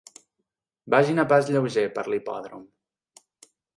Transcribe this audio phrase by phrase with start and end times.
[0.93, 2.65] Vagin a pas lleuger per l'hipòdrom.